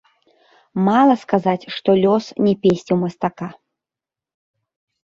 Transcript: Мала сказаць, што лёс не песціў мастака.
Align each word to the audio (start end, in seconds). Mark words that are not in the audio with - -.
Мала 0.87 1.15
сказаць, 1.25 1.69
што 1.77 1.89
лёс 2.07 2.31
не 2.49 2.57
песціў 2.65 2.97
мастака. 3.05 3.47